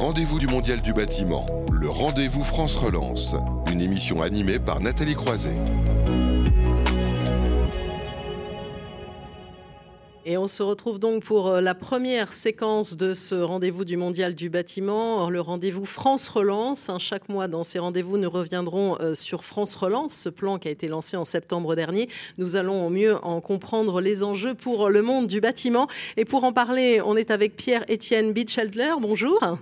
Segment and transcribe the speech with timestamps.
[0.00, 3.36] rendez-vous du Mondial du bâtiment, le rendez-vous France Relance,
[3.70, 5.56] une émission animée par Nathalie Croiset.
[10.24, 14.34] Et on se retrouve donc pour euh, la première séquence de ce rendez-vous du Mondial
[14.34, 16.88] du bâtiment, le rendez-vous France Relance.
[16.88, 20.68] Hein, chaque mois dans ces rendez-vous, nous reviendrons euh, sur France Relance, ce plan qui
[20.68, 22.08] a été lancé en septembre dernier.
[22.38, 25.88] Nous allons au mieux en comprendre les enjeux pour le monde du bâtiment.
[26.16, 28.94] Et pour en parler, on est avec Pierre-Étienne Bitscheldler.
[28.98, 29.58] Bonjour.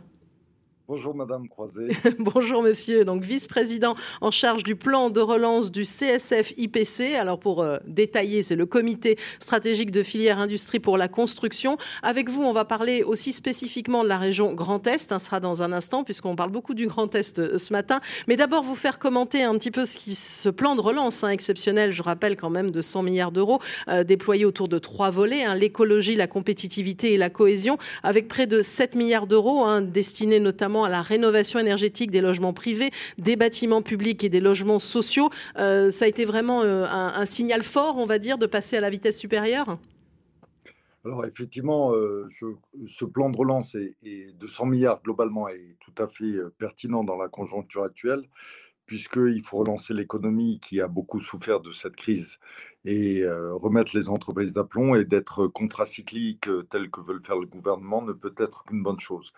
[0.89, 1.89] Bonjour Madame Croiset.
[2.19, 7.15] Bonjour Monsieur, donc vice-président en charge du plan de relance du CSF IPC.
[7.15, 11.77] Alors pour euh, détailler, c'est le comité stratégique de filière industrie pour la construction.
[12.03, 15.11] Avec vous, on va parler aussi spécifiquement de la région Grand Est.
[15.11, 18.01] Ce sera dans un instant puisqu'on parle beaucoup du Grand Est euh, ce matin.
[18.27, 22.03] Mais d'abord, vous faire commenter un petit peu ce, plan de relance hein, exceptionnel, je
[22.03, 23.59] rappelle quand même de 100 milliards d'euros
[23.89, 28.47] euh, déployés autour de trois volets, hein, l'écologie, la compétitivité et la cohésion, avec près
[28.47, 33.37] de 7 milliards d'euros hein, destinés notamment à la rénovation énergétique des logements privés, des
[33.37, 35.31] bâtiments publics et des logements sociaux.
[35.57, 38.81] Euh, ça a été vraiment euh, un, signal fort, on va dire, de passer à
[38.81, 39.79] la vitesse supérieure?
[41.05, 42.27] Alors effectivement, euh,
[42.87, 43.97] ce plan de relance est,
[44.39, 48.25] de 100 milliards globalement est tout à fait pertinent dans la conjoncture actuelle,
[48.87, 52.39] puisqu'il faut relancer l'économie qui a beaucoup souffert de cette crise
[52.85, 58.03] et remettre les entreprises d'aplomb et d'être contracyclique tel que veut le faire le gouvernement
[58.03, 59.33] ne peut être qu'une bonne chose.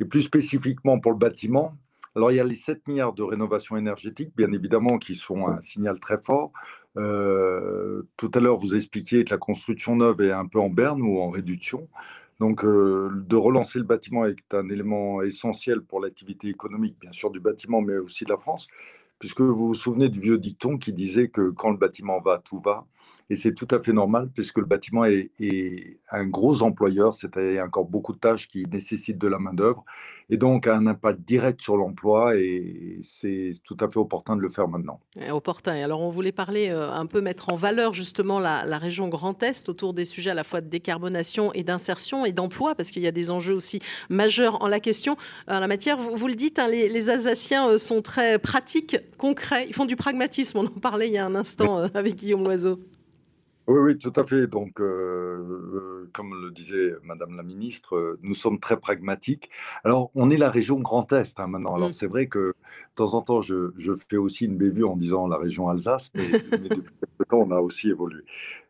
[0.00, 1.74] Et plus spécifiquement pour le bâtiment,
[2.14, 5.60] alors il y a les 7 milliards de rénovation énergétique, bien évidemment, qui sont un
[5.60, 6.52] signal très fort.
[6.96, 11.02] Euh, tout à l'heure, vous expliquiez que la construction neuve est un peu en berne
[11.02, 11.88] ou en réduction.
[12.40, 17.30] Donc, euh, de relancer le bâtiment est un élément essentiel pour l'activité économique, bien sûr,
[17.30, 18.68] du bâtiment, mais aussi de la France,
[19.18, 22.60] puisque vous vous souvenez du vieux dicton qui disait que quand le bâtiment va, tout
[22.60, 22.86] va.
[23.30, 25.30] Et c'est tout à fait normal puisque le bâtiment est,
[26.10, 29.84] un gros employeur, c'est-à-dire encore beaucoup de tâches qui nécessitent de la main-d'œuvre
[30.30, 34.42] et donc a un impact direct sur l'emploi et c'est tout à fait opportun de
[34.42, 35.00] le faire maintenant.
[35.30, 35.74] opportun.
[35.74, 39.42] Et alors on voulait parler euh, un peu, mettre en valeur justement la, région Grand
[39.42, 43.02] Est autour des sujets à la fois de décarbonation et d'insertion et d'emploi parce qu'il
[43.02, 45.16] y a des enjeux aussi majeurs en la question.
[45.48, 49.66] En la matière, vous, le dites, hein, les, les, Alsaciens euh, sont très pratiques, concrets,
[49.66, 50.58] ils font du pragmatisme.
[50.58, 52.78] On en parlait il y a un instant euh, avec Guillaume Loiseau.
[53.68, 54.46] Oui, oui, tout à fait.
[54.46, 59.50] Donc, euh, euh, comme le disait Madame la ministre, euh, nous sommes très pragmatiques.
[59.84, 61.74] Alors, on est la région Grand Est hein, maintenant.
[61.74, 61.92] Alors, mmh.
[61.92, 62.54] c'est vrai que de
[62.94, 63.70] temps en temps, je,
[64.08, 67.60] fais aussi une bévue en disant la région Alsace, mais, depuis quelque temps, on a
[67.60, 68.22] aussi évolué.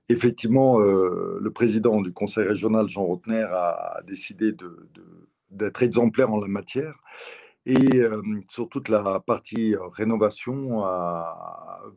[0.08, 4.52] Effectivement, le président du conseil régional, Jean Rotner, a, décidé
[5.50, 6.98] d'être exemplaire en la matière.
[7.66, 8.02] Et
[8.48, 10.82] sur toute la partie rénovation,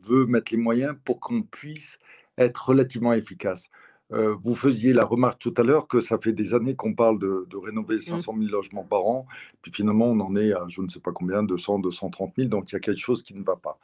[0.02, 1.98] veut mettre les moyens pour qu'on puisse
[2.38, 3.68] être relativement efficace.
[4.12, 7.18] Euh, vous faisiez la remarque tout à l'heure que ça fait des années qu'on parle
[7.18, 8.42] de, rénover 500 mmh.
[8.42, 9.26] 000 logements par an,
[9.62, 12.70] puis finalement on en est à je ne sais pas combien, 200, 230 000, donc
[12.70, 13.78] il y a quelque chose qui ne va pas.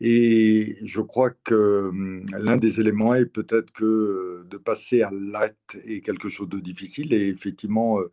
[0.00, 5.76] Et je crois que hum, l'un des éléments est peut-être que de passer à l'acte
[5.84, 8.10] est quelque chose de difficile, et effectivement, euh,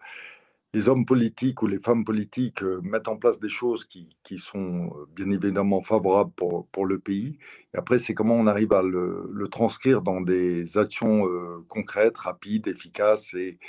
[0.74, 4.08] les hommes politiques ou les femmes politiques euh, mettent en place des choses qui,
[4.38, 7.38] sont euh, bien évidemment favorables pour, le pays.
[7.74, 12.68] Et après, c'est comment on arrive à le, transcrire dans des actions euh, concrètes, rapides,
[12.68, 13.60] efficaces et,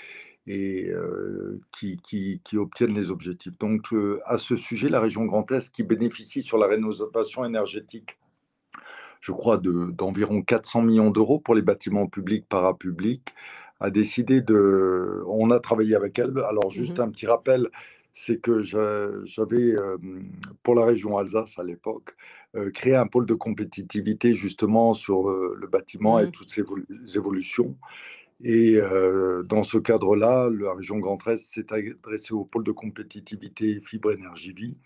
[1.72, 3.59] qui, obtiennent les objectifs.
[3.59, 3.94] Donc,
[4.25, 8.16] à ce sujet, la région Grand Est qui bénéficie sur la rénovation énergétique
[9.25, 13.32] je crois, d'environ 400 millions d'euros pour les bâtiments publics, parapublics,
[13.80, 15.22] a décidé de.
[15.26, 16.38] On a travaillé avec elle.
[16.48, 17.68] Alors, juste mmh un petit rappel
[18.16, 19.74] c'est que j'avais,
[20.62, 22.14] pour la région Alsace à l'époque,
[22.72, 26.30] créé un pôle de compétitivité justement sur le bâtiment et mmh.
[26.30, 26.62] toutes ces
[27.16, 27.76] évolutions.
[28.44, 28.78] Et
[29.46, 34.52] dans ce cadre-là, la région Grand Est s'est adressée au pôle de compétitivité Fibre Énergie
[34.52, 34.76] Vie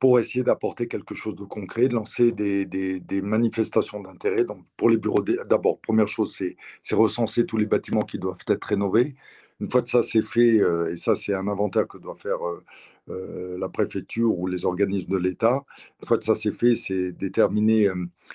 [0.00, 4.44] pour essayer d'apporter quelque chose de concret, de lancer des, manifestations d'intérêt.
[4.44, 6.34] Donc, pour les bureaux, d'abord, première chose,
[6.82, 9.14] c'est recenser tous les bâtiments qui doivent être rénovés.
[9.60, 12.38] Une fois que ça c'est fait, euh, et ça c'est un inventaire que doit faire
[12.46, 12.64] euh,
[13.10, 15.64] euh, la préfecture ou les organismes de l'État,
[16.00, 17.90] une fois que ça c'est fait, c'est déterminer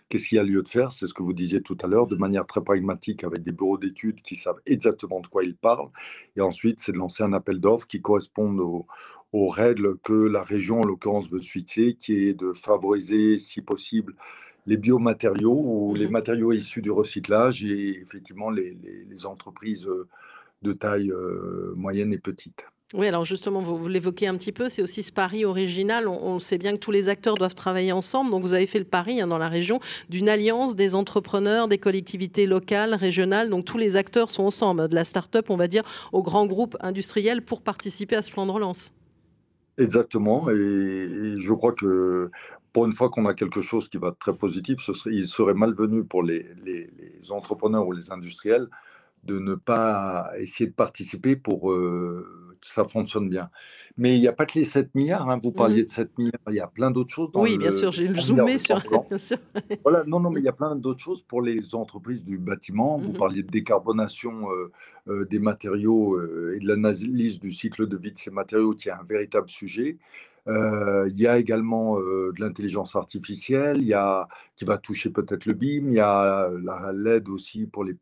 [0.07, 2.05] qu'est-ce qu'il y a lieu de faire, c'est ce que vous disiez tout à l'heure,
[2.05, 5.89] de manière très pragmatique avec des bureaux d'études qui savent exactement de quoi ils parlent.
[6.37, 8.85] Et ensuite, c'est de lancer un appel d'offres qui corresponde aux,
[9.33, 14.15] aux règles que la région, en l'occurrence, veut suiter, qui est de favoriser, si possible,
[14.65, 18.75] les biomatériaux ou les mmh matériaux issus du recyclage et effectivement les,
[19.25, 19.87] entreprises
[20.61, 22.65] de taille euh, moyenne et petite.
[22.93, 26.07] Oui, alors justement, vous, l'évoquez un petit peu, c'est aussi ce pari original.
[26.07, 28.29] On, sait bien que tous les acteurs doivent travailler ensemble.
[28.29, 31.79] Donc, vous avez fait le pari hein, dans la région d'une alliance des entrepreneurs, des
[31.79, 33.49] collectivités locales, régionales.
[33.49, 35.83] Donc, tous les acteurs sont ensemble, de la start-up, on va dire,
[36.13, 38.91] au grand groupe industriel pour participer à ce plan de relance.
[39.77, 42.31] Exactement, et, je crois que
[42.71, 45.27] pour une fois qu'on a quelque chose qui va être très positif, ce serait, il
[45.27, 46.45] serait malvenu pour les,
[47.29, 48.67] entrepreneurs ou les industriels
[49.23, 53.49] de ne pas essayer de participer pour euh, que ça fonctionne bien.
[53.97, 55.39] Mais il n'y a pas que les 7 milliards, hein.
[55.41, 55.85] vous parliez mmh.
[55.85, 57.29] de 7 milliards, il y a plein d'autres choses.
[57.35, 58.81] oui, bien sûr, j'ai zoomé sur.
[59.83, 62.97] voilà, non, non, mais il y a plein d'autres choses pour les entreprises du bâtiment.
[62.97, 64.71] Vous mmh parliez de décarbonation euh,
[65.07, 66.19] euh, des matériaux
[66.51, 69.97] et de l'analyse du cycle de vie de ces matériaux, qui est un véritable sujet.
[70.47, 74.27] il y a également de l'intelligence artificielle, il y a,
[74.57, 76.49] qui va toucher peut-être le BIM, il y a
[76.93, 77.95] l'aide aussi pour les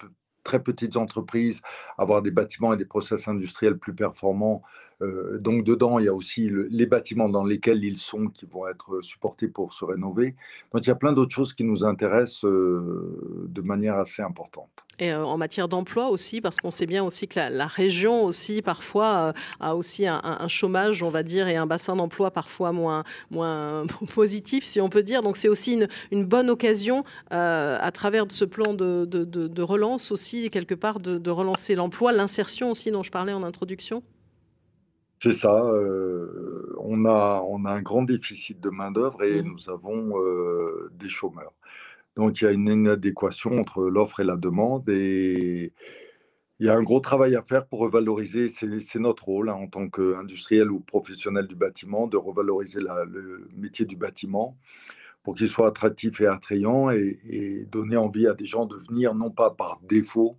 [0.44, 1.62] très petites entreprises,
[1.98, 4.62] avoir des bâtiments et des process industriels plus performants.
[5.02, 8.68] Euh, donc dedans, il y a aussi les bâtiments dans lesquels ils sont qui vont
[8.68, 10.36] être supportés pour se rénover.
[10.74, 14.70] Donc il y a plein d'autres choses qui nous intéressent euh, de manière assez importante.
[15.00, 18.62] Et euh, en matière d'emploi aussi, parce qu'on sait bien aussi que la, région aussi
[18.62, 23.86] parfois a aussi un, chômage, on va dire, et un bassin d'emploi parfois moins, moins
[24.14, 25.24] positif, si on peut dire.
[25.24, 25.80] Donc c'est aussi
[26.12, 32.12] une, bonne occasion à travers ce plan de, relance aussi, quelque part, de relancer l'emploi,
[32.12, 34.04] l'insertion aussi dont je parlais en introduction.
[35.24, 35.56] C'est ça.
[35.56, 39.48] Euh, on, a, on a un grand déficit de main-d'œuvre et mmh.
[39.48, 41.54] nous avons euh, des chômeurs.
[42.18, 45.72] Donc il y a une inadéquation entre l'offre et la demande et
[46.60, 48.50] il y a un gros travail à faire pour revaloriser.
[48.50, 53.86] C'est notre rôle hein, en tant qu'industriel ou professionnel du bâtiment de revaloriser le métier
[53.86, 54.58] du bâtiment
[55.24, 59.16] pour qu'il soit attractif et attrayant et, et, donner envie à des gens de venir,
[59.16, 60.36] non pas par défaut,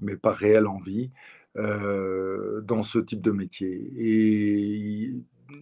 [0.00, 1.10] mais par réelle envie.
[1.58, 3.90] Euh, dans ce type de métier.
[3.96, 5.12] Et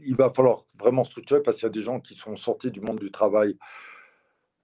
[0.04, 2.80] il, va falloir vraiment structurer parce qu'il y a des gens qui sont sortis du
[2.80, 3.56] monde du travail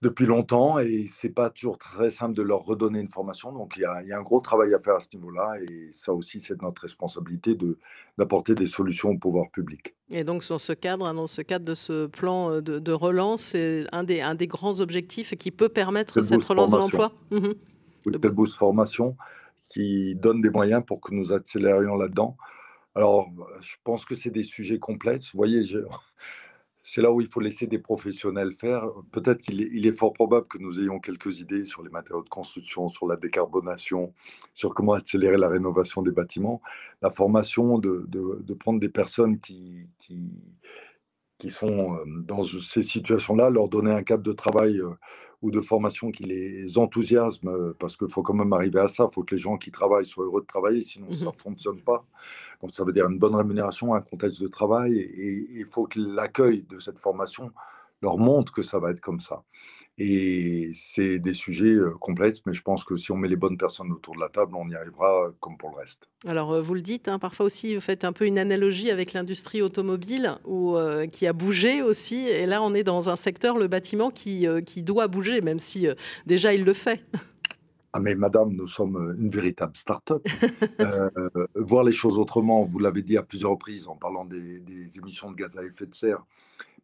[0.03, 3.53] depuis longtemps et c'est pas toujours très simple de leur redonner une formation.
[3.53, 5.55] Donc il y, a, il y a un gros travail à faire à ce niveau-là
[5.63, 7.79] et ça aussi c'est notre responsabilité de
[8.19, 9.95] d'apporter des solutions au pouvoir public.
[10.11, 13.43] Et donc dans ce cadre, hein, dans ce cadre de ce plan euh, de, relance,
[13.43, 17.13] c'est un des, un des grands objectifs qui peut permettre cette relance de l'emploi?
[17.31, 17.53] Mmh
[18.05, 19.17] oui, de boost formation
[19.73, 22.37] qui donne des moyens pour que nous accélérions là-dedans.
[22.95, 23.31] Alors,
[23.61, 25.33] je pense que c'est des sujets complexes.
[25.33, 25.63] Vous voyez,
[26.83, 28.87] c'est là où il faut laisser des professionnels faire.
[29.13, 32.89] Peut-être qu'il est, fort probable que nous ayons quelques idées sur les matériaux de construction,
[32.89, 34.13] sur la décarbonation,
[34.55, 36.61] sur comment accélérer la rénovation des bâtiments.
[37.01, 39.89] La formation, de, prendre des personnes qui,
[41.49, 44.91] sont euh, dans ces situations-là, leur donner un cadre de travail euh,
[45.43, 49.09] ou de formation qui les enthousiasme, euh, parce qu'il faut quand même arriver à ça,
[49.11, 51.35] il faut que les gens qui travaillent soient heureux de travailler, sinon ça ne mmh
[51.35, 52.05] fonctionne pas.
[52.63, 55.99] Donc ça veut dire une bonne rémunération, un contexte de travail, et il faut que
[55.99, 57.51] l'accueil de cette formation
[58.03, 59.43] leur montre que ça va être comme ça.
[59.99, 63.93] Et c'est des sujets complexes, mais je pense que si on met les bonnes personnes
[63.93, 66.09] autour de la table, on y arrivera comme pour le reste.
[66.27, 69.61] Alors, vous le dites, hein, parfois aussi, vous faites un peu une analogie avec l'industrie
[69.61, 70.77] automobile où,
[71.13, 72.27] qui a bougé aussi.
[72.27, 75.87] Et là, on est dans un secteur, le bâtiment, qui, qui doit bouger, même si
[76.27, 77.05] déjà il le fait.
[77.95, 80.27] Ah mais madame, nous sommes une véritable start-up.
[80.81, 81.11] Euh,
[81.55, 85.31] voir les choses autrement, vous l'avez dit à plusieurs reprises en parlant des, des, émissions
[85.31, 86.25] de gaz à effet de serre,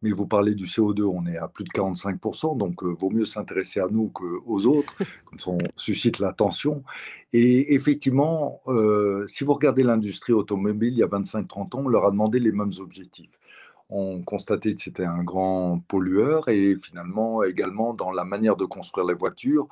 [0.03, 3.25] mais vous parlez du CO2, on est à plus de 45%, donc euh, vaut mieux
[3.25, 6.85] s'intéresser à nous qu'aux autres, comme ça on suscite l'attention.
[7.33, 12.07] Et effectivement, euh, si vous regardez l'industrie automobile, il y a 25-30 ans, on leur
[12.07, 13.31] a demandé les mêmes objectifs.
[13.91, 19.07] On constatait que c'était un grand pollueur et finalement également dans la manière de construire
[19.07, 19.69] les voitures,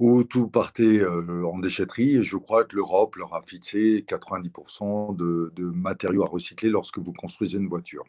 [0.00, 2.16] où tout partait euh, en déchetterie.
[2.16, 6.98] Et je crois que l'Europe leur a fixé 90% de, de matériaux à recycler lorsque
[6.98, 8.04] vous construisez une voiture.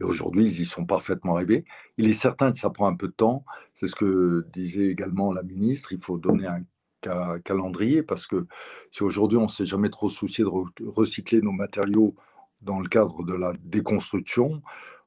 [0.00, 1.64] Et aujourd'hui, ils y sont parfaitement arrivés.
[1.96, 3.44] Il est certain que ça prend un peu de temps.
[3.74, 5.92] C'est ce que disait également la ministre.
[5.92, 8.46] Il faut donner un calendrier parce que
[8.90, 10.50] si aujourd'hui on ne s'est jamais trop soucié de
[10.86, 12.14] recycler nos matériaux
[12.62, 14.62] dans le cadre de la déconstruction,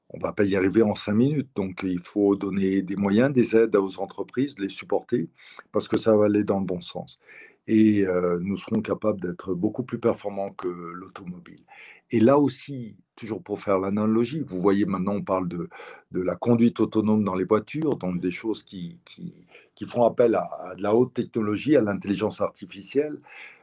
[0.09, 1.49] on ne va pas y arriver en cinq minutes.
[1.55, 5.29] Donc il faut donner des moyens, des aides aux entreprises, les supporter
[5.71, 7.19] parce que ça va aller dans le bon sens.
[7.67, 11.63] Et euh, nous serons capables d'être beaucoup plus performants que l'automobile.
[12.11, 15.69] Et là aussi, toujours pour faire l'analogie, vous voyez maintenant, on parle de,
[16.11, 19.33] de, la conduite autonome dans les voitures, donc des choses qui, qui,
[19.87, 23.17] font appel à, de la haute technologie, à l'intelligence artificielle.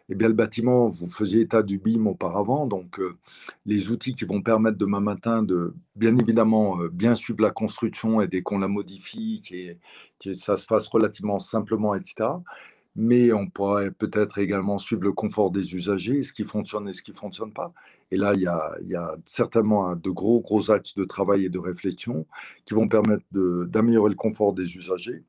[0.08, 3.16] Eh bien, le bâtiment, vous faisiez état du BIM auparavant, donc euh,
[3.66, 8.20] les outils qui vont permettre demain matin de, bien évidemment, euh, bien suivre la construction
[8.20, 9.42] et dès qu'on la modifie,
[10.22, 12.28] que ça se fasse relativement simplement, etc
[12.96, 17.02] mais on pourrait peut-être également suivre le confort des usagers, ce qui fonctionne et ce
[17.02, 17.72] qui ne fonctionne pas.
[18.10, 22.26] Et là, il y a, certainement de gros, gros axes de travail et de réflexion
[22.64, 25.24] qui vont permettre d'améliorer le confort des usagers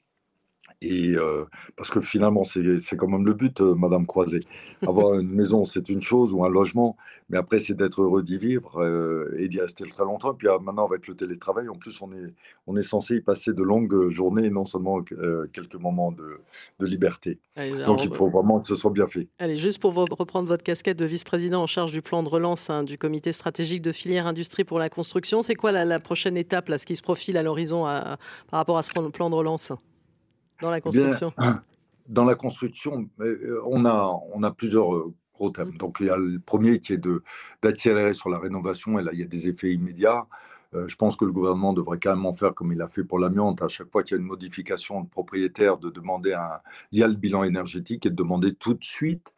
[0.81, 4.41] Et euh, parce que finalement, c'est quand même le but, euh, Madame Croiset.
[4.86, 6.98] Avoir une maison, c'est une chose, ou un logement,
[7.29, 10.34] mais après, c'est d'être heureux d'y vivre euh, et d'y rester très longtemps.
[10.34, 12.31] Et puis ah, maintenant, avec le télétravail, en plus, on est,
[12.67, 16.39] on est censé y passer de longues journées, non seulement quelques moments de,
[16.79, 17.39] de liberté.
[17.86, 19.27] Donc, il faut vraiment que ce soit bien fait.
[19.39, 22.84] Allez, juste pour reprendre votre casquette de vice-président en charge du plan de relance hein,
[22.84, 26.77] du comité stratégique de filière industrie pour la construction, c'est quoi la, prochaine étape, là,
[26.77, 28.17] ce qui se profile à l'horizon par
[28.51, 29.74] rapport à ce plan de relance?
[30.62, 31.34] dans la construction
[32.08, 35.70] Dans la construction, euh, on a, on a plusieurs euh, gros thèmes.
[35.74, 35.78] Mm.
[35.78, 37.02] Donc, il y a le premier qui est
[37.62, 40.26] d'accélérer sur la rénovation, et là, il y a des effets immédiats.
[40.74, 43.62] Euh, je pense que le gouvernement devrait carrément faire comme il a fait pour l'amiante.
[43.62, 46.60] À chaque fois qu'il y a une modification de propriétaire, de demander un.
[46.92, 49.34] Il y a le bilan énergétique et de demander tout de suite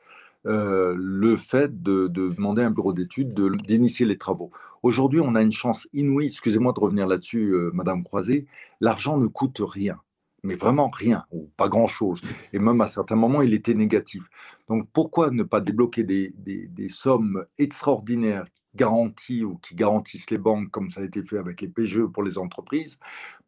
[0.46, 3.34] le fait de, de, demander à un bureau d'études
[3.68, 4.52] d'initier les travaux.
[4.82, 6.28] Aujourd'hui, on a une chance inouïe.
[6.28, 8.46] Excusez-moi de revenir là-dessus, Madame Croiset.
[8.80, 10.00] L'argent ne coûte rien
[10.43, 12.22] mais vraiment rien, ou pas grand-chose.
[12.53, 14.24] Et même à certains moments, il était négatif.
[14.67, 20.69] Donc pourquoi ne pas débloquer des, des, sommes extraordinaires garanties ou qui garantissent les banques,
[20.72, 23.00] comme ça a été fait avec les PGE pour les entreprises,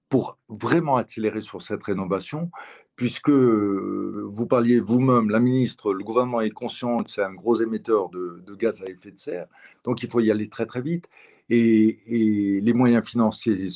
[0.09, 2.51] pour vraiment accélérer sur cette rénovation,
[2.95, 8.09] puisque vous parliez vous-même, la ministre, le gouvernement est conscient que c'est un gros émetteur
[8.09, 9.47] de, de, gaz à effet de serre,
[9.83, 11.07] donc il faut y aller très très vite.
[11.49, 13.67] Et, et les moyens financiers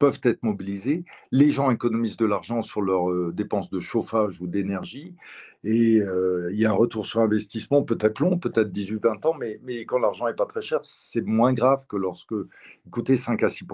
[0.00, 1.04] peuvent être mobilisés.
[1.30, 5.14] Les gens économisent de l'argent sur leurs euh, dépenses de chauffage ou d'énergie.
[5.62, 9.60] Et euh, il y a un retour sur investissement peut-être long, peut-être 18-20 ans, mais,
[9.62, 13.42] mais quand l'argent n'est pas très cher, c'est moins grave que lorsque il coûtait 5
[13.42, 13.66] à 6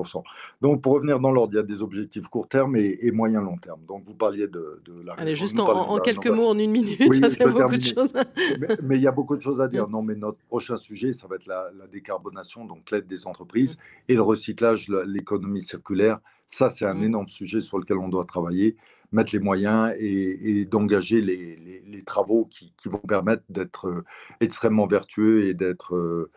[0.62, 3.56] Donc pour revenir dans l'ordre, il y a des objectifs court terme et, moyen long
[3.56, 3.80] terme.
[3.86, 5.12] Donc vous parliez de, la...
[5.14, 8.12] Allez, juste en, quelques mots, en une minute, c'est beaucoup de choses.
[8.82, 9.88] mais, il y a beaucoup de choses à dire.
[9.88, 13.80] Non, mais notre prochain sujet, ça va être la, décarbonation, donc l'aide des entreprises, mm.
[14.08, 16.18] et le recyclage, l'économie circulaire.
[16.48, 17.04] Ça, c'est un mmh.
[17.04, 18.76] énorme sujet sur lequel on doit travailler,
[19.12, 24.04] mettre les moyens et, d'engager les, travaux qui, qui vont permettre d'être euh,
[24.40, 26.30] extrêmement vertueux et d'être euh,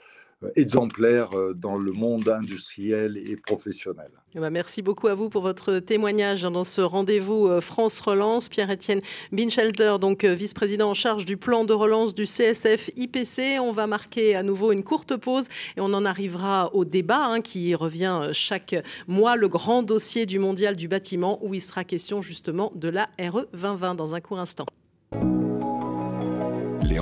[0.56, 4.10] exemplaire euh, dans le monde industriel et professionnel.
[4.36, 8.50] Eh ben, merci beaucoup à vous pour votre témoignage dans ce rendez-vous euh, France Relance.
[8.50, 13.60] Pierre-Étienne Binchelter, donc vice-président en charge du plan de relance du CSF IPC.
[13.60, 17.42] On va marquer à nouveau une courte pause et on en arrivera au débat hein,
[17.42, 18.76] qui revient chaque
[19.08, 23.10] mois, le grand dossier du mondial du bâtiment où il sera question justement de la
[23.20, 24.66] RE 2020 dans un court instant.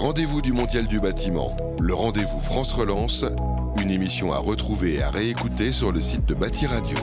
[0.07, 3.25] Rendez-vous du Mondial du bâtiment, le rendez-vous France Relance,
[3.81, 6.97] une émission à retrouver et à réécouter sur le site de Bâti Radio.